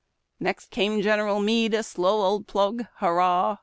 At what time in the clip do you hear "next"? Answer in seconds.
0.39-0.71